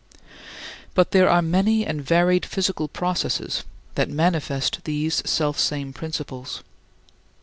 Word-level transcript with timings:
But 0.95 1.11
there 1.11 1.29
are 1.29 1.43
many 1.43 1.85
and 1.85 2.01
varied 2.03 2.43
physical 2.43 2.87
processes 2.87 3.63
that 3.93 4.09
manifest 4.09 4.79
these 4.83 5.21
selfsame 5.29 5.91
principles. 5.93 6.63